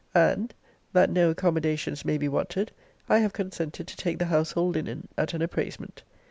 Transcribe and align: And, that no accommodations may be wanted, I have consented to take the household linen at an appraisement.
And, 0.15 0.51
that 0.93 1.11
no 1.11 1.29
accommodations 1.29 2.03
may 2.03 2.17
be 2.17 2.27
wanted, 2.27 2.71
I 3.07 3.19
have 3.19 3.33
consented 3.33 3.85
to 3.85 3.95
take 3.95 4.17
the 4.17 4.25
household 4.25 4.73
linen 4.73 5.07
at 5.15 5.35
an 5.35 5.43
appraisement. 5.43 6.01